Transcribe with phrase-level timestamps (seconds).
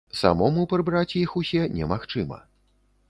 [0.19, 2.43] Самому прыбраць іх усе немагчыма.